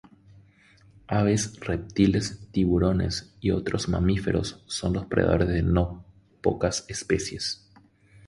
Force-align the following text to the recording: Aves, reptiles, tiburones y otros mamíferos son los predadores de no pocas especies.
Aves, 1.09 1.59
reptiles, 1.59 2.47
tiburones 2.51 3.35
y 3.39 3.51
otros 3.51 3.87
mamíferos 3.87 4.63
son 4.65 4.93
los 4.93 5.05
predadores 5.05 5.49
de 5.49 5.61
no 5.61 6.03
pocas 6.41 6.85
especies. 6.87 7.69